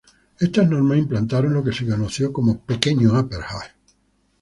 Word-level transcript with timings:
Estas 0.39 0.67
normas 0.67 0.97
implantaron 0.97 1.53
lo 1.53 1.63
que 1.63 1.71
se 1.71 1.87
conoció 1.87 2.33
como 2.33 2.61
"pequeño 2.65 3.15
apartheid". 3.17 3.69